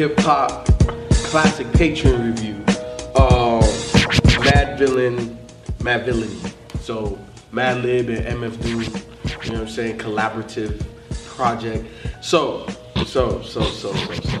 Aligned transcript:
Hip 0.00 0.18
hop 0.20 0.64
classic 1.28 1.66
Patreon 1.72 2.24
review. 2.24 2.54
Um, 3.20 3.60
Madvillain, 4.40 5.36
Mad 5.82 6.06
Villain. 6.06 6.30
So 6.80 7.18
Madlib 7.52 8.08
and 8.08 8.42
MF 8.42 8.62
Doom, 8.62 8.80
you 8.80 9.50
know 9.52 9.58
what 9.58 9.60
I'm 9.60 9.68
saying? 9.68 9.98
Collaborative 9.98 10.82
project. 11.26 11.84
So, 12.22 12.66
so, 13.04 13.42
so, 13.42 13.42
so, 13.42 13.92
so, 13.92 13.92
so, 13.92 14.40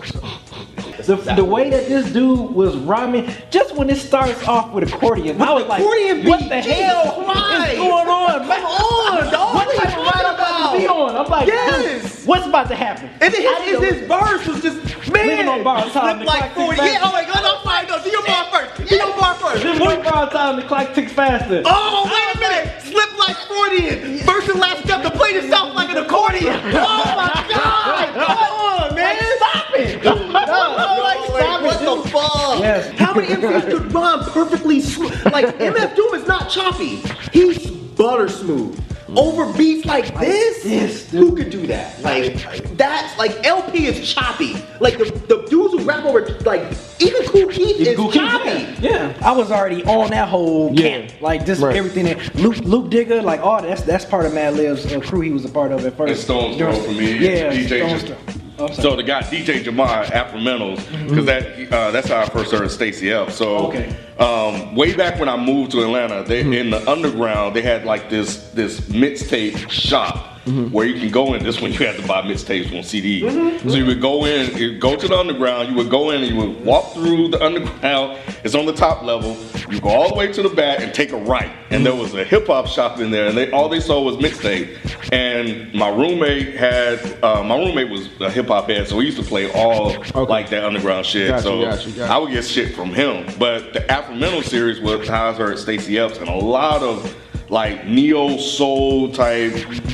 so. 1.02 1.14
The, 1.14 1.34
the 1.34 1.44
way 1.44 1.68
that 1.68 1.88
this 1.88 2.10
dude 2.10 2.52
was 2.52 2.74
rhyming, 2.78 3.30
just 3.50 3.76
when 3.76 3.90
it 3.90 3.96
starts 3.96 4.42
off 4.48 4.72
with 4.72 4.90
accordion, 4.90 5.42
I 5.42 5.52
was 5.52 5.66
like, 5.66 5.82
accordion 5.82 6.24
what 6.24 6.40
the 6.48 6.62
Jesus 6.62 6.72
hell 6.72 7.22
Christ. 7.22 7.72
is 7.72 7.78
going 7.78 8.08
on? 8.08 8.46
Come 8.46 8.64
on, 8.64 9.30
dog. 9.30 9.39
What 9.54 9.66
What 9.66 9.76
type 9.76 9.98
of 9.98 10.04
ride 10.04 10.24
I'm 10.24 10.34
about 10.34 10.72
to 10.72 10.78
be 10.78 10.86
on? 10.88 11.16
I'm 11.16 11.26
like, 11.30 11.46
Yes. 11.48 12.26
what's 12.26 12.46
about 12.46 12.68
to 12.68 12.74
happen? 12.76 13.10
And 13.20 13.32
his, 13.34 13.44
his, 13.62 13.78
his 13.80 14.08
verse 14.08 14.46
was 14.46 14.62
just, 14.62 15.10
man, 15.12 15.48
on 15.48 15.62
borrowed 15.64 15.92
time, 15.92 16.16
slip 16.18 16.26
like 16.28 16.54
40. 16.54 16.76
Yeah, 16.76 17.00
oh 17.02 17.12
my 17.12 17.24
God, 17.24 17.42
I'm 17.44 17.62
fine. 17.64 17.86
No, 17.88 18.02
do 18.02 18.10
your 18.10 18.24
bar 18.26 18.44
first. 18.52 18.88
Do 18.88 18.96
your 18.96 19.14
bar 19.16 19.34
first. 19.34 19.62
This 19.62 19.80
one 19.80 20.02
bar 20.02 20.30
time, 20.30 20.56
the 20.56 20.62
clock 20.62 20.94
ticks 20.94 21.12
faster. 21.12 21.62
Oh, 21.64 22.04
wait 22.06 22.36
a 22.36 22.40
minute! 22.40 22.82
Slip 22.82 23.18
like 23.18 23.36
Freudian! 23.48 24.18
First 24.26 24.48
and 24.48 24.60
last 24.60 24.84
step 24.84 25.02
to 25.02 25.10
play 25.10 25.32
yourself 25.34 25.74
like 25.74 25.90
an 25.90 25.98
accordion! 25.98 26.54
Oh 26.64 27.14
my 27.16 27.46
god! 27.48 28.14
Come 28.14 28.90
on, 28.90 28.94
man! 28.94 29.16
Stop 29.36 29.66
it! 29.74 30.04
No, 30.04 30.14
like, 30.14 31.18
stop 31.26 31.62
what 31.62 31.80
it, 31.80 32.02
the 32.04 32.08
fuck? 32.10 32.60
Yes. 32.60 32.98
How 32.98 33.14
many 33.14 33.28
MCs 33.28 33.70
could 33.70 33.92
rhyme 33.92 34.20
perfectly 34.30 34.80
smooth? 34.80 35.12
Like, 35.32 35.46
MF 35.58 35.96
Doom 35.96 36.14
is 36.14 36.26
not 36.26 36.48
choppy. 36.50 37.02
He's 37.32 37.70
butter 37.70 38.28
smooth. 38.28 38.78
Over 39.16 39.52
beats 39.56 39.84
like 39.84 40.18
this? 40.18 40.62
this, 40.62 41.10
Who 41.10 41.34
could 41.34 41.50
do 41.50 41.66
that? 41.66 42.00
Like, 42.02 42.34
that's, 42.76 43.16
like, 43.18 43.44
El-P 43.44 43.86
is 43.86 44.12
choppy. 44.12 44.54
Like, 44.80 44.98
the, 44.98 45.04
the 45.28 45.46
dudes 45.48 45.74
who 45.74 45.80
rap 45.80 46.04
over, 46.04 46.26
like, 46.44 46.62
even 47.00 47.24
Kool 47.26 47.48
Keith 47.48 47.80
is 47.80 47.96
Kool 47.96 48.10
Keith, 48.12 48.20
choppy. 48.22 48.50
Yeah. 48.80 49.08
yeah, 49.08 49.14
I 49.28 49.32
was 49.32 49.50
already 49.50 49.82
on 49.84 50.10
that 50.10 50.28
whole 50.28 50.70
Yeah. 50.72 51.00
camp, 51.06 51.20
like 51.20 51.44
just 51.46 51.60
Right. 51.62 51.76
everything 51.76 52.04
that 52.06 52.34
Luke 52.34 52.58
Luke 52.58 52.90
Digger, 52.90 53.20
like 53.22 53.40
all 53.40 53.60
that's 53.62 53.82
that's 53.82 54.04
part 54.04 54.26
of 54.26 54.32
Madlib's 54.34 54.90
uh, 54.92 55.00
crew. 55.00 55.20
He 55.20 55.30
was 55.30 55.44
a 55.44 55.48
part 55.48 55.72
of 55.72 55.84
at 55.84 55.96
first. 55.96 56.10
And 56.10 56.18
Stone's 56.18 56.56
During- 56.56 56.82
for 56.82 56.90
me, 56.92 57.12
Yeah, 57.18 57.50
DJ 57.52 57.78
Stone's 57.86 58.02
just- 58.04 58.39
So 58.68 58.94
the 58.96 59.02
guy 59.02 59.22
DJ 59.22 59.62
Jamar 59.64 60.04
Afromentals, 60.06 60.78
because 61.08 61.24
that 61.26 61.72
uh, 61.72 61.90
that's 61.90 62.08
how 62.08 62.20
I 62.20 62.28
first 62.28 62.52
heard 62.52 62.70
Stacy 62.70 63.10
Epps. 63.12 63.34
So 63.36 63.68
Okay. 63.68 63.94
um, 64.18 64.74
way 64.74 64.94
back 64.94 65.18
when 65.18 65.28
I 65.28 65.36
moved 65.36 65.70
to 65.72 65.82
Atlanta, 65.82 66.22
they 66.24 66.40
in 66.40 66.70
the 66.70 66.88
underground 66.90 67.56
they 67.56 67.62
had 67.62 67.84
like 67.84 68.10
this 68.10 68.50
this 68.50 68.80
mixtape 68.88 69.70
shop. 69.70 70.39
Where 70.70 70.86
you 70.86 70.98
can 70.98 71.10
go 71.10 71.34
in, 71.34 71.42
this 71.44 71.60
one 71.60 71.72
you 71.72 71.78
had 71.78 71.96
to 71.96 72.06
buy 72.06 72.22
mixtapes 72.22 72.76
on 72.76 72.82
CD. 72.82 73.20
So 73.68 73.76
you 73.76 73.86
would 73.86 74.00
go 74.00 74.24
in, 74.26 74.56
you 74.56 74.78
go 74.78 74.96
to 74.96 75.08
the 75.08 75.16
underground, 75.16 75.68
you 75.68 75.74
would 75.76 75.90
go 75.90 76.10
in 76.10 76.22
and 76.22 76.30
you 76.30 76.36
would 76.36 76.64
walk 76.64 76.92
through 76.94 77.28
the 77.28 77.42
underground. 77.44 78.18
It's 78.42 78.54
on 78.54 78.66
the 78.66 78.72
top 78.72 79.02
level. 79.02 79.36
You 79.68 79.80
go 79.80 79.88
all 79.90 80.08
the 80.08 80.14
way 80.14 80.32
to 80.32 80.42
the 80.42 80.48
back 80.48 80.80
and 80.80 80.92
take 80.92 81.12
a 81.12 81.16
right. 81.16 81.50
And 81.70 81.86
there 81.86 81.94
was 81.94 82.14
a 82.14 82.24
hip 82.24 82.46
hop 82.48 82.66
shop 82.66 82.98
in 82.98 83.10
there, 83.10 83.28
and 83.28 83.36
they 83.36 83.50
all 83.52 83.68
they 83.68 83.80
sold 83.80 84.06
was 84.06 84.16
mixtape. 84.16 84.76
And 85.12 85.72
my 85.74 85.88
roommate 85.88 86.56
had 86.56 87.00
uh, 87.22 87.42
my 87.44 87.56
roommate 87.56 87.88
was 87.88 88.08
a 88.20 88.30
hip 88.30 88.48
hop 88.48 88.68
head, 88.68 88.88
so 88.88 88.98
he 88.98 89.06
used 89.06 89.18
to 89.18 89.24
play 89.24 89.50
all 89.52 89.94
like 90.26 90.50
that 90.50 90.64
underground 90.64 91.06
shit. 91.06 91.28
Gotcha, 91.28 91.42
so 91.42 91.62
gotcha, 91.62 91.90
gotcha. 91.90 92.12
I 92.12 92.18
would 92.18 92.32
get 92.32 92.44
shit 92.44 92.74
from 92.74 92.92
him. 92.92 93.26
But 93.38 93.72
the 93.72 93.80
Afromental 93.80 94.42
series 94.42 94.80
was 94.80 95.08
how 95.08 95.30
I 95.30 95.32
heard 95.32 95.58
Stacy 95.58 95.98
Epps 95.98 96.18
and 96.18 96.28
a 96.28 96.34
lot 96.34 96.82
of 96.82 97.16
like 97.50 97.86
neo 97.86 98.36
soul 98.38 99.10
type, 99.12 99.52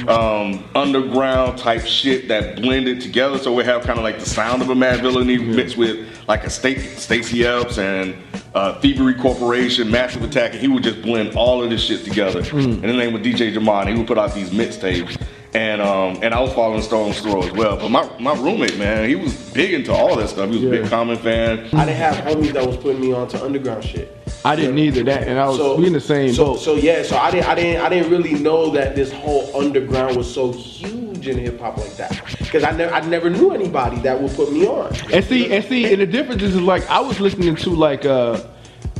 um, 0.08 0.62
underground 0.74 1.58
type 1.58 1.84
shit 1.86 2.28
that 2.28 2.56
blended 2.56 3.00
together. 3.00 3.38
So 3.38 3.52
we 3.52 3.64
have 3.64 3.82
kind 3.82 3.98
of 3.98 4.04
like 4.04 4.18
the 4.18 4.26
sound 4.26 4.62
of 4.62 4.68
a 4.70 4.74
Madvillainy 4.74 5.38
mixed 5.54 5.76
with 5.76 6.06
like 6.28 6.44
a 6.44 6.50
Sta- 6.50 6.78
Stacy 6.96 7.46
Epps 7.46 7.78
and 7.78 8.14
uh, 8.54 8.78
Thievery 8.80 9.14
Corporation, 9.14 9.90
Massive 9.90 10.22
Attack, 10.22 10.52
and 10.52 10.60
he 10.60 10.68
would 10.68 10.82
just 10.82 11.00
blend 11.02 11.34
all 11.36 11.62
of 11.64 11.70
this 11.70 11.82
shit 11.82 12.04
together. 12.04 12.40
And 12.40 12.84
his 12.84 12.96
name 12.96 13.12
was 13.12 13.22
DJ 13.22 13.54
Jamon. 13.54 13.88
He 13.88 13.94
would 13.96 14.06
put 14.06 14.18
out 14.18 14.34
these 14.34 14.50
mixtapes. 14.50 15.20
And 15.54 15.80
um, 15.80 16.18
and 16.22 16.34
I 16.34 16.40
was 16.40 16.52
following 16.52 16.82
Stone's 16.82 17.18
Throw 17.20 17.42
as 17.42 17.50
well. 17.52 17.78
But 17.78 17.88
my, 17.88 18.18
my 18.18 18.34
roommate, 18.34 18.76
man, 18.76 19.08
he 19.08 19.16
was 19.16 19.34
big 19.52 19.72
into 19.72 19.90
all 19.90 20.14
that 20.16 20.28
stuff. 20.28 20.50
He 20.50 20.56
was 20.56 20.64
a 20.64 20.68
big 20.82 20.90
Common 20.90 21.16
fan. 21.16 21.60
I 21.72 21.86
didn't 21.86 21.96
have 21.96 22.16
homies 22.16 22.52
that 22.52 22.66
was 22.66 22.76
putting 22.76 23.00
me 23.00 23.14
on 23.14 23.26
to 23.28 23.42
underground 23.42 23.82
shit. 23.82 24.14
I 24.44 24.54
didn't 24.54 24.78
either 24.78 25.02
that, 25.04 25.26
and 25.26 25.38
I 25.38 25.48
was 25.48 25.78
we 25.78 25.86
in 25.86 25.92
the 25.92 26.00
same 26.00 26.32
so, 26.32 26.44
boat. 26.44 26.60
So 26.60 26.74
yeah, 26.74 27.02
so 27.02 27.16
I 27.16 27.30
didn't, 27.30 27.48
I 27.48 27.54
didn't, 27.54 27.82
I 27.82 27.88
didn't 27.88 28.10
really 28.10 28.34
know 28.34 28.70
that 28.70 28.94
this 28.94 29.12
whole 29.12 29.54
underground 29.56 30.16
was 30.16 30.32
so 30.32 30.52
huge 30.52 31.26
in 31.26 31.38
hip 31.38 31.58
hop 31.58 31.78
like 31.78 31.96
that. 31.96 32.22
Because 32.38 32.62
I 32.62 32.70
never, 32.70 32.94
I 32.94 33.00
never 33.00 33.28
knew 33.30 33.50
anybody 33.52 33.98
that 34.00 34.20
would 34.20 34.32
put 34.32 34.52
me 34.52 34.66
on. 34.66 34.94
And 35.12 35.24
see, 35.24 35.52
and 35.52 35.64
see, 35.64 35.92
and 35.92 36.00
the 36.00 36.06
difference 36.06 36.42
is 36.42 36.60
like 36.60 36.88
I 36.88 37.00
was 37.00 37.20
listening 37.20 37.56
to 37.56 37.70
like 37.70 38.04
uh 38.04 38.40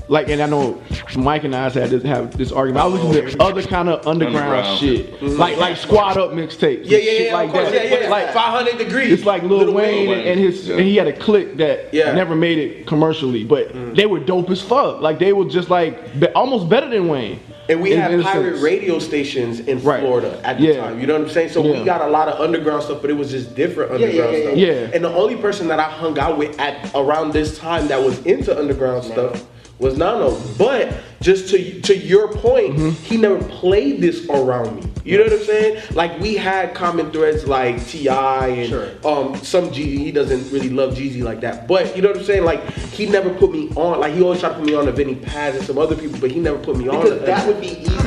like 0.09 0.29
and 0.29 0.41
I 0.41 0.47
know 0.47 0.81
Mike 1.17 1.45
and 1.45 1.55
I 1.55 1.69
had 1.69 1.91
this 1.91 2.03
have 2.05 2.37
this 2.37 2.53
argument. 2.53 2.85
I 2.85 2.89
was 2.89 3.03
listening 3.03 3.37
to 3.39 3.43
other 3.43 3.63
kind 3.63 3.89
of 3.89 4.07
underground, 4.07 4.37
Underground. 4.47 4.79
shit. 4.79 5.13
Mm-hmm. 5.21 5.37
Like 5.39 5.57
like 5.59 5.77
squad 5.77 6.17
up 6.17 6.31
mixtapes. 6.31 6.83
and 6.83 6.87
Yeah, 6.87 6.99
yeah, 6.99 7.11
shit 7.11 7.27
yeah, 7.29 7.35
like 7.35 7.49
of 7.49 7.55
course, 7.55 7.71
that. 7.71 7.91
yeah, 7.91 8.01
yeah. 8.03 8.09
Like 8.09 8.33
500 8.33 8.79
degrees. 8.79 9.13
It's 9.13 9.25
like 9.25 9.43
Lil, 9.43 9.73
Wayne, 9.73 10.09
Wayne, 10.09 10.27
and 10.27 10.39
his 10.41 10.69
yeah. 10.69 10.77
and 10.77 10.85
he 10.85 10.97
had 10.97 11.09
a 11.09 11.13
click 11.13 11.57
that 11.57 11.93
Yeah. 11.93 12.13
never 12.13 12.35
made 12.37 12.59
it 12.59 12.87
commercially, 12.87 13.45
but 13.45 13.73
mm. 13.73 13.97
they 13.97 14.07
were 14.07 14.21
dope 14.21 14.51
as 14.51 14.63
fuck. 14.63 15.01
Like 15.01 15.19
they 15.19 15.33
were 15.33 15.47
just 15.47 15.71
like 15.71 16.19
be, 16.21 16.29
almost 16.29 16.69
better 16.69 16.89
than 16.89 17.09
Wayne. 17.09 17.41
And 17.69 17.83
we 17.83 17.93
in- 17.95 18.01
had 18.01 18.13
in 18.13 18.23
pirate 18.23 18.53
sense. 18.53 18.63
radio 18.63 19.01
stations 19.01 19.59
in 19.59 19.83
Right. 19.83 19.99
Florida 20.01 20.41
at 20.45 20.59
the 20.59 20.67
Yeah. 20.67 20.83
time. 20.83 21.01
You 21.01 21.09
know 21.09 21.15
what 21.15 21.23
I'm 21.23 21.29
saying? 21.31 21.49
So 21.49 21.65
Yeah. 21.65 21.81
we 21.81 21.85
got 21.85 22.01
a 22.01 22.07
lot 22.07 22.29
of 22.29 22.39
underground 22.41 22.85
stuff, 22.85 22.99
but 23.01 23.11
it 23.11 23.15
was 23.15 23.33
just 23.33 23.57
different 23.57 23.91
underground 23.91 24.33
yeah, 24.35 24.39
yeah, 24.39 24.47
stuff. 24.47 24.57
yeah. 24.57 24.95
And 24.95 25.05
the 25.05 25.13
only 25.13 25.35
person 25.35 25.67
that 25.67 25.81
I 25.81 25.85
hung 25.91 26.17
out 26.17 26.39
with 26.39 26.57
at 26.61 26.93
around 26.95 27.33
this 27.33 27.59
time 27.59 27.89
that 27.89 28.01
was 28.01 28.25
into 28.25 28.57
underground 28.57 29.03
stuff 29.03 29.43
was 29.79 29.97
Nano. 29.99 30.39
But 30.59 30.95
just 31.21 31.49
to 31.51 31.81
to 31.83 31.97
your 31.97 32.29
point, 32.33 32.77
Mm-hmm. 32.77 32.91
he 33.05 33.17
never 33.17 33.39
played 33.45 34.01
this 34.01 34.29
around 34.29 34.77
me. 34.77 34.83
You 35.05 35.19
know 35.19 35.25
what 35.25 35.35
I'm 35.35 35.45
saying? 35.45 35.83
Like 35.95 36.19
we 36.21 36.35
had 36.37 36.75
common 36.75 37.11
threads 37.13 37.47
like 37.47 37.85
Ti 37.87 38.09
and 38.09 38.69
Sure. 38.69 38.89
um 39.05 39.37
some 39.37 39.69
Jeezy. 39.71 39.99
He 39.99 40.11
doesn't 40.13 40.51
really 40.53 40.71
love 40.71 40.95
Jeezy 40.95 41.23
like 41.23 41.41
that. 41.43 41.69
But 41.69 41.95
you 41.97 42.03
know 42.03 42.09
what 42.09 42.19
I'm 42.19 42.25
saying? 42.25 42.45
Like 42.45 42.63
he 42.93 43.07
never 43.07 43.31
put 43.35 43.53
me 43.53 43.71
on. 43.77 44.01
Like 44.01 44.15
he 44.15 44.23
always 44.23 44.41
tried 44.41 44.51
to 44.51 44.55
put 44.57 44.65
me 44.65 44.75
on 44.75 44.87
to 44.87 44.93
Vinnie 44.93 45.15
Paz 45.17 45.55
and 45.57 45.65
some 45.65 45.79
other 45.79 45.95
people, 45.97 46.19
but 46.21 46.31
he 46.31 46.41
never 46.41 46.59
put 46.59 46.77
me 46.77 46.89
on. 46.89 47.03
Because 47.03 47.21
that 47.25 47.47
would 47.47 47.61
be 47.61 47.69
easier 47.69 47.93
to 47.97 47.99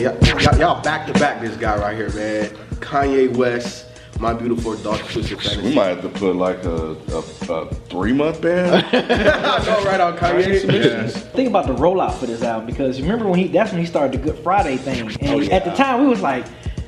Y'all, 0.00 0.58
y'all 0.58 0.82
back 0.82 1.06
to 1.06 1.12
back 1.14 1.40
this 1.40 1.56
guy 1.56 1.76
right 1.78 1.96
here, 1.96 2.10
man. 2.12 2.50
Kanye 2.80 3.34
West, 3.36 3.86
my 4.20 4.32
beautiful 4.32 4.74
dark 4.76 5.00
twisted 5.08 5.62
We 5.62 5.74
might 5.74 5.86
have 5.86 6.02
to 6.02 6.08
put 6.08 6.36
like 6.36 6.64
a, 6.64 6.96
a, 7.12 7.18
a 7.52 7.74
three 7.88 8.12
month 8.12 8.40
ban. 8.40 8.84
I 8.92 9.64
know 9.64 9.84
right 9.84 10.00
on 10.00 10.16
Kanye. 10.16 11.10
Think 11.32 11.48
about 11.48 11.66
the 11.66 11.74
rollout 11.74 12.14
for 12.14 12.26
this 12.26 12.42
album 12.42 12.66
because 12.66 13.00
remember 13.00 13.26
when 13.28 13.38
he 13.38 13.48
that's 13.48 13.70
when 13.72 13.80
he 13.80 13.86
started 13.86 14.20
the 14.20 14.24
Good 14.24 14.42
Friday 14.42 14.76
thing, 14.76 15.08
and 15.20 15.30
Oh, 15.30 15.40
at 15.54 15.64
the 15.64 15.72
time 15.72 16.02
we 16.02 16.08
was 16.08 16.20
like. 16.20 16.46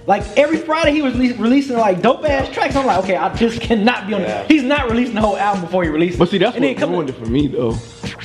Like 0.08 0.23
every 0.38 0.58
Friday, 0.58 0.93
he 0.93 1.02
was 1.02 1.14
releas- 1.14 1.37
releasing 1.37 1.76
like 1.78 2.00
dope 2.00 2.25
ass 2.25 2.49
tracks. 2.55 2.76
I'm 2.76 2.87
like, 2.87 3.02
okay, 3.02 3.17
I 3.17 3.34
just 3.34 3.61
cannot 3.61 4.06
be 4.06 4.14
on. 4.14 4.20
Yeah. 4.20 4.43
it. 4.43 4.49
He's 4.49 4.62
not 4.62 4.88
releasing 4.88 5.17
the 5.17 5.20
whole 5.20 5.37
album 5.37 5.62
before 5.62 5.82
he 5.82 5.88
releases. 5.88 6.17
But 6.17 6.29
see, 6.29 6.38
that's 6.38 6.55
and 6.55 6.62
then 6.62 6.75
what 6.75 6.79
come- 6.81 6.90
ruined 6.93 7.11
it 7.11 7.14
for 7.17 7.26
me 7.26 7.49
though. 7.49 7.72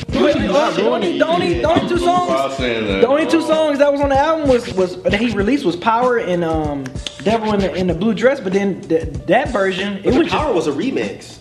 Wait, 0.09 0.35
wait, 0.35 0.49
oh, 0.49 0.71
the 0.73 0.89
only, 0.89 1.17
the 1.17 1.27
only, 1.27 1.53
the 1.61 1.69
only 1.69 1.87
two 1.89 1.97
songs, 1.97 2.57
the 2.57 3.07
only 3.07 3.25
two 3.27 3.41
songs 3.41 3.79
that 3.79 3.91
was 3.91 4.01
on 4.01 4.09
the 4.09 4.17
album 4.17 4.49
was 4.49 4.73
was 4.73 5.01
that 5.03 5.19
he 5.19 5.31
released 5.31 5.63
was 5.65 5.75
Power 5.75 6.17
and 6.17 6.43
um 6.43 6.83
Devil 7.23 7.53
in 7.53 7.59
the 7.59 7.73
in 7.75 7.87
the 7.87 7.93
Blue 7.93 8.13
Dress. 8.13 8.39
But 8.39 8.53
then 8.53 8.81
th- 8.81 9.07
that 9.27 9.49
version, 9.49 9.97
it 10.03 10.13
was 10.17 10.27
Power 10.29 10.53
just, 10.53 10.67
was 10.67 10.67
a 10.67 10.71
remix. 10.71 11.37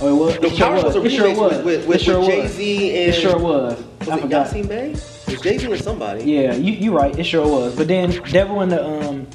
oh, 0.00 0.08
it 0.08 0.18
was, 0.18 0.38
The 0.38 0.46
it 0.46 0.56
sure 0.56 0.66
Power 0.66 0.82
was 0.84 0.96
a 0.96 1.00
remix 1.00 1.04
It 1.06 1.10
sure 1.12 1.34
was. 1.36 1.62
with- 1.64 1.86
with- 1.86 2.00
sure 2.00 2.20
with. 2.20 2.28
Jay-Z 2.28 2.90
It 2.90 3.06
and- 3.06 3.14
sure 3.22 3.38
was. 3.38 3.82
Was 4.00 4.08
I 4.08 4.16
it 4.16 4.20
forgot. 4.22 4.46
Yasin 4.48 4.68
Bey? 4.68 4.90
Was 4.92 5.40
Jay 5.42 5.58
Z 5.58 5.70
and 5.72 5.82
somebody. 5.82 6.24
Yeah, 6.24 6.54
you 6.54 6.72
you 6.72 6.92
right. 6.96 7.16
It 7.18 7.24
sure 7.24 7.46
was. 7.46 7.76
But 7.76 7.86
then 7.88 8.10
Devil 8.30 8.62
in 8.62 8.70
the 8.70 8.84
um 8.84 9.26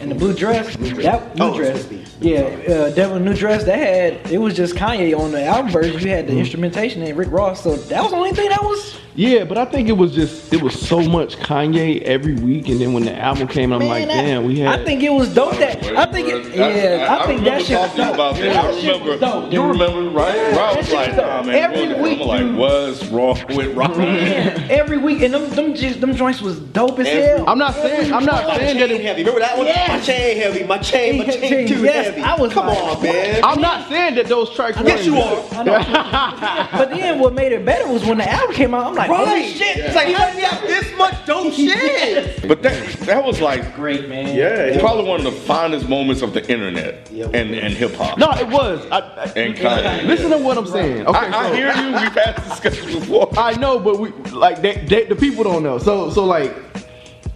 in 0.00 0.08
the 0.08 0.14
blue 0.14 0.34
dress, 0.34 0.74
that 0.76 1.36
blue 1.36 1.46
Oh, 1.46 1.56
dress, 1.56 1.84
Swizz 1.84 2.00
Beatz. 2.00 2.03
Yeah, 2.24 2.40
uh, 2.74 2.90
Devil 2.94 3.20
New 3.20 3.34
Dress. 3.34 3.64
That 3.64 3.78
had 3.78 4.30
it 4.32 4.38
was 4.38 4.54
just 4.54 4.74
Kanye 4.74 5.14
on 5.18 5.30
the 5.32 5.44
album 5.44 5.70
version. 5.70 6.00
You 6.00 6.08
had 6.08 6.26
the 6.26 6.38
instrumentation 6.38 7.02
and 7.02 7.16
Rick 7.18 7.30
Ross. 7.30 7.62
So 7.62 7.76
that 7.76 8.02
was 8.02 8.12
the 8.12 8.16
only 8.16 8.32
thing 8.32 8.48
that 8.48 8.62
was. 8.62 8.98
Yeah, 9.16 9.44
but 9.44 9.56
I 9.56 9.64
think 9.64 9.88
it 9.88 9.92
was 9.92 10.12
just 10.12 10.52
it 10.52 10.60
was 10.60 10.74
so 10.80 11.00
much 11.00 11.36
Kanye 11.36 12.02
every 12.02 12.34
week, 12.34 12.68
and 12.68 12.80
then 12.80 12.92
when 12.94 13.04
the 13.04 13.16
album 13.16 13.46
came, 13.46 13.72
I'm 13.72 13.78
Man, 13.78 13.88
like, 13.88 14.08
that- 14.08 14.22
damn, 14.22 14.44
we 14.44 14.58
had. 14.58 14.80
I 14.80 14.84
think 14.84 15.02
it 15.04 15.10
was 15.12 15.32
dope. 15.32 15.56
That 15.58 15.84
I 15.96 16.06
think 16.06 16.28
it. 16.28 16.52
Yeah, 16.56 17.06
I, 17.10 17.26
think 17.26 17.40
remember 17.40 17.50
that 17.50 17.62
shit 17.62 17.78
was 17.78 17.88
talking 17.90 18.04
dope. 18.04 18.14
about 18.14 18.34
that. 18.36 18.42
That 18.42 18.64
I 18.64 18.68
remember. 18.76 19.10
was 19.10 19.20
dope, 19.20 19.52
you 19.52 19.62
remember, 19.62 20.10
right? 20.10 20.34
Yeah, 20.34 20.56
Rob 20.56 20.76
was 20.78 20.92
like, 20.92 21.16
nah, 21.16 21.42
man. 21.44 21.54
Every 21.54 21.86
look, 21.86 21.98
week, 22.00 22.20
I'm 22.22 22.26
like, 22.26 22.40
dude. 22.40 22.56
what's 22.56 23.06
wrong 23.06 23.38
with 23.56 23.76
Rob? 23.76 23.96
Man, 23.96 24.68
every 24.68 24.98
week, 24.98 25.22
and 25.22 25.32
them 25.32 25.48
them 25.50 25.74
just, 25.74 26.00
them 26.00 26.16
joints 26.16 26.40
was 26.42 26.58
dope 26.58 26.98
as 26.98 27.06
Every- 27.06 27.22
hell. 27.38 27.48
I'm 27.48 27.58
not 27.58 27.74
saying 27.74 28.12
I'm 28.12 28.24
not 28.24 28.56
saying 28.56 28.78
that 28.78 28.90
it, 28.90 29.00
heavy. 29.00 29.22
Remember 29.22 29.40
that 29.40 29.56
one? 29.56 29.66
Yes. 29.66 29.88
My 29.90 30.00
chain 30.00 30.36
heavy. 30.38 30.64
My 30.64 30.78
chain, 30.78 31.18
my 31.18 31.26
chain 31.26 31.68
too 31.68 31.84
Yes, 31.84 32.13
heavy. 32.14 32.22
I 32.22 32.36
was 32.40 32.52
Come 32.52 32.66
like, 32.66 32.78
on, 32.78 33.02
man. 33.02 33.40
I'm 33.44 33.60
not 33.60 33.88
saying 33.88 34.14
that 34.16 34.26
those 34.26 34.54
tracks. 34.54 34.76
Yes, 34.84 35.04
you 35.06 35.14
weren't- 35.14 35.52
are. 35.52 35.60
I 35.60 35.62
know. 35.64 36.68
but 36.78 36.90
then 36.90 37.18
what 37.18 37.34
made 37.34 37.52
it 37.52 37.64
better 37.64 37.86
was 37.88 38.04
when 38.04 38.18
the 38.18 38.30
album 38.30 38.54
came 38.54 38.74
out. 38.74 38.86
I'm 38.86 38.94
like, 38.94 39.10
Right. 39.10 39.26
holy 39.28 39.46
shit! 39.48 39.76
It's 39.78 39.94
like, 39.94 40.14
how 40.14 40.30
do 40.30 40.38
you 40.38 40.44
have 40.44 40.62
this 40.62 40.96
much 40.96 41.26
dope 41.26 41.52
shit? 41.54 42.46
But 42.48 42.62
that 42.62 42.86
that 43.00 43.24
was 43.24 43.40
like 43.40 43.74
great 43.74 44.08
man. 44.08 44.34
Yeah, 44.34 44.56
it's 44.64 44.80
probably 44.80 45.04
one 45.04 45.18
of 45.18 45.24
the 45.24 45.40
finest 45.40 45.88
moments 45.88 46.22
of 46.22 46.32
the 46.34 46.40
internet 46.50 47.10
Yeah, 47.10 47.26
and, 47.26 47.54
and 47.54 47.74
hip 47.74 47.94
hop. 47.94 48.18
No, 48.18 48.30
it 48.32 48.48
was. 48.48 48.84
I, 48.90 48.98
I, 48.98 49.24
And 49.36 49.54
Kanye. 49.56 50.04
listen 50.06 50.30
to 50.30 50.38
what 50.38 50.56
I'm 50.58 50.66
saying. 50.66 51.06
Okay, 51.06 51.18
I, 51.18 51.48
I 51.50 51.54
hear 51.54 51.68
you. 51.68 51.92
We've 51.92 52.12
had 52.14 52.36
this 52.36 52.48
discussion 52.48 53.00
before. 53.00 53.28
I 53.36 53.52
know, 53.56 53.78
but 53.78 53.98
we 53.98 54.10
like 54.30 54.60
they, 54.62 54.76
they, 54.86 55.04
the 55.04 55.16
people 55.16 55.44
don't 55.44 55.62
know. 55.62 55.78
So 55.78 56.10
so 56.10 56.24
like 56.24 56.54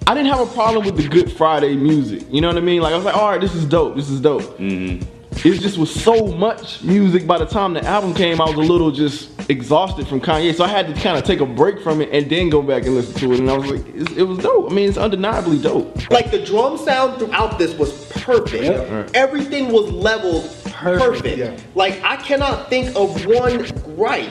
I 0.08 0.14
didn't 0.14 0.31
have 0.31 0.40
a 0.40 0.50
problem 0.55 0.87
with 0.87 0.96
the 0.96 1.06
Good 1.06 1.31
Friday 1.31 1.76
music. 1.76 2.22
You 2.31 2.40
know 2.40 2.49
what 2.49 2.56
I 2.56 2.60
mean? 2.60 2.81
Like 2.81 2.94
I 2.94 2.96
was 2.96 3.05
like, 3.05 3.14
all 3.14 3.28
right, 3.28 3.38
this 3.38 3.55
is 3.55 3.66
dope. 3.66 3.94
This 3.94 4.08
is 4.08 4.22
dope. 4.22 4.40
Mm-hmm. 4.56 5.06
It 5.32 5.60
just 5.60 5.76
was 5.76 5.94
so 5.94 6.28
much 6.28 6.82
music. 6.82 7.26
By 7.26 7.37
the 7.37 7.44
time 7.44 7.75
the 7.75 7.84
album 7.84 8.14
came, 8.14 8.40
I 8.40 8.46
was 8.46 8.55
a 8.55 8.72
little 8.72 8.90
just 8.90 9.28
exhausted 9.50 10.08
from 10.08 10.22
Kanye. 10.22 10.55
So 10.55 10.64
I 10.64 10.69
had 10.69 10.87
to 10.87 10.94
kind 10.94 11.19
of 11.19 11.25
take 11.25 11.40
a 11.40 11.46
break 11.46 11.82
from 11.82 12.00
it 12.00 12.08
and 12.10 12.31
then 12.31 12.49
go 12.49 12.62
back 12.62 12.87
and 12.87 12.94
listen 12.94 13.12
to 13.16 13.34
it. 13.34 13.40
And 13.40 13.50
I 13.50 13.58
was 13.58 13.70
like, 13.70 13.87
it, 13.87 14.16
it 14.16 14.22
was 14.22 14.38
dope. 14.38 14.70
I 14.70 14.75
mean, 14.75 14.88
it's 14.88 14.96
undeniably 14.96 15.58
dope. 15.58 16.10
Like 16.10 16.31
the 16.31 16.43
drum 16.43 16.78
sound 16.78 17.19
throughout 17.19 17.58
this 17.58 17.75
was 17.75 18.10
perfect. 18.12 18.64
Yep. 18.64 19.10
Everything 19.12 19.70
was 19.70 19.93
leveled 19.93 20.44
perfect. 20.64 21.22
Perfect. 21.22 21.37
Yeah. 21.37 21.55
Like 21.75 22.02
I 22.02 22.16
cannot 22.16 22.70
think 22.70 22.96
of 22.96 23.26
one 23.26 23.66
right. 23.94 24.31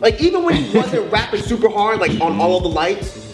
Like 0.00 0.22
even 0.22 0.42
when 0.42 0.54
he 0.56 0.74
wasn't 0.74 1.12
rapping 1.12 1.42
super 1.42 1.68
hard, 1.68 2.00
like 2.00 2.18
on 2.22 2.40
all 2.40 2.56
of 2.56 2.62
the 2.62 2.70
lights, 2.70 3.27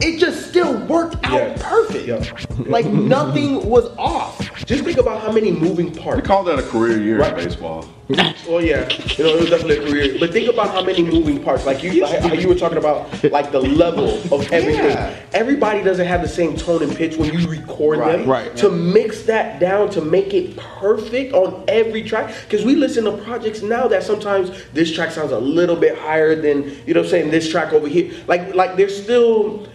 it 0.00 0.18
just 0.18 0.48
still 0.48 0.78
worked 0.86 1.16
out 1.24 1.32
Yeah. 1.40 1.56
perfect. 1.60 2.06
Yeah. 2.06 2.24
Like 2.70 2.86
nothing 2.86 3.68
was 3.68 3.86
off. 3.98 4.38
Just 4.64 4.84
think 4.84 4.98
about 4.98 5.22
how 5.22 5.32
many 5.32 5.50
moving 5.50 5.90
parts. 5.92 6.16
We 6.20 6.26
call 6.26 6.44
that 6.44 6.58
a 6.58 6.62
career 6.62 6.98
year 7.00 7.18
Right. 7.18 7.36
in 7.38 7.44
baseball. 7.44 7.84
Oh 8.48 8.58
yeah, 8.58 8.86
you 9.16 9.24
know 9.24 9.30
it 9.36 9.40
was 9.40 9.48
definitely 9.50 9.78
a 9.78 9.88
career. 9.88 10.16
But 10.20 10.32
think 10.32 10.48
about 10.52 10.68
how 10.70 10.82
many 10.82 11.02
moving 11.02 11.42
parts. 11.42 11.64
Like 11.64 11.82
you, 11.82 12.02
like 12.02 12.40
you 12.42 12.48
were 12.48 12.54
talking 12.56 12.76
about, 12.76 13.22
like 13.32 13.52
the 13.52 13.60
level 13.60 14.08
of 14.34 14.52
everything. 14.52 14.90
Yeah. 14.90 15.16
Everybody 15.32 15.82
doesn't 15.82 16.06
have 16.06 16.20
the 16.20 16.28
same 16.28 16.56
tone 16.56 16.82
and 16.82 16.94
pitch 16.94 17.16
when 17.16 17.32
you 17.32 17.48
record 17.48 18.00
them. 18.00 18.28
Right. 18.28 18.48
Right. 18.48 18.56
To 18.56 18.70
mix 18.70 19.22
that 19.22 19.60
down 19.60 19.88
to 19.90 20.02
make 20.02 20.34
it 20.34 20.56
perfect 20.56 21.32
on 21.32 21.64
every 21.68 22.02
track. 22.02 22.34
Because 22.48 22.66
we 22.66 22.74
listen 22.74 23.04
to 23.04 23.12
projects 23.18 23.62
now 23.62 23.86
that 23.88 24.02
sometimes 24.02 24.50
this 24.74 24.92
track 24.92 25.10
sounds 25.12 25.32
a 25.32 25.38
little 25.38 25.76
bit 25.76 25.96
higher 25.96 26.34
than 26.34 26.76
you 26.86 26.92
know 26.92 27.02
I'm 27.02 27.06
saying. 27.08 27.30
This 27.30 27.48
track 27.48 27.72
over 27.72 27.88
here, 27.88 28.12
like 28.26 28.54
like 28.54 28.76
there's 28.76 29.00
still. 29.02 29.66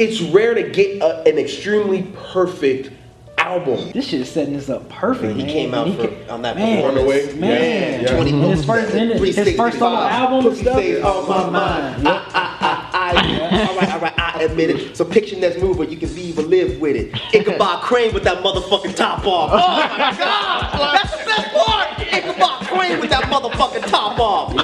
It's 0.00 0.20
rare 0.22 0.54
to 0.54 0.62
get 0.62 1.02
a, 1.02 1.28
an 1.28 1.38
extremely 1.38 2.02
perfect 2.32 2.90
album. 3.36 3.90
This 3.92 4.06
shit 4.08 4.22
is 4.22 4.30
setting 4.30 4.54
this 4.54 4.70
up 4.70 4.88
perfect. 4.88 5.36
He 5.36 5.42
man. 5.42 5.52
came 5.52 5.74
out 5.74 5.94
for- 5.94 6.08
ca- 6.08 6.32
on 6.32 6.40
that 6.40 6.56
man, 6.56 6.82
performance. 6.82 7.34
Man, 7.34 8.00
Yeah, 8.02 8.10
yeah. 8.10 8.14
20 8.16 8.30
And 8.32 8.42
his 8.44 8.64
first, 8.64 8.94
his, 8.94 9.36
his 9.36 9.56
first 9.56 9.78
solo 9.78 9.96
album. 9.98 10.42
Pussy 10.42 10.62
stuff, 10.62 10.76
stays 10.78 11.04
on 11.04 11.28
my 11.28 11.50
mind. 11.50 12.08
I, 12.08 12.12
I, 12.12 12.56
I, 12.62 13.12
I, 13.12 13.66
all 13.68 13.76
right, 13.76 13.92
all 13.92 14.00
right, 14.00 14.18
I 14.18 14.42
admit 14.44 14.70
it. 14.70 14.96
So 14.96 15.04
picture 15.04 15.36
next 15.36 15.60
move, 15.60 15.76
but 15.76 15.90
you 15.90 15.98
can 15.98 16.14
be 16.14 16.32
or 16.32 16.42
live 16.44 16.80
with 16.80 16.96
it. 16.96 17.14
Ichabod 17.34 17.82
Crane 17.82 18.14
with 18.14 18.24
that 18.24 18.42
motherfucking 18.42 18.96
top 18.96 19.26
off. 19.26 19.50
Oh 19.52 19.56
my 19.56 19.86
god, 20.18 20.96
that's 20.96 21.10
the 21.18 21.24
best 21.26 21.54
part. 21.54 22.00
Ichabod 22.00 22.66
Crane 22.68 23.00
with 23.00 23.10
that 23.10 23.24
motherfucking 23.24 23.86
top 23.86 24.18
off. 24.18 24.54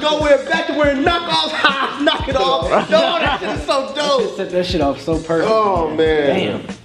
Go 0.00 0.20
where 0.22 0.44
back 0.46 0.66
to 0.68 0.74
where 0.74 0.94
knockoffs, 0.94 1.50
ha, 1.52 2.00
knock 2.04 2.28
it 2.28 2.36
off. 2.36 2.90
No, 2.90 3.18
that 3.18 3.40
shit 3.40 3.50
is 3.50 3.64
so 3.66 3.94
dope. 3.94 4.36
Set 4.36 4.50
that 4.50 4.66
shit 4.66 4.80
off 4.80 5.00
so 5.00 5.18
perfect. 5.18 5.48
Oh 5.50 5.94
man. 5.94 6.26
Damn. 6.66 6.75